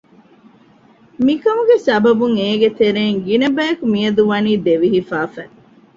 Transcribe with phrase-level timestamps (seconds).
[1.25, 5.41] މިކަމުގެ ސަބަބުން އޭގެ ތެރެއިން ގިނަބަޔަކު މިއަދު ވަނީ ދެވި ހިފައިފަ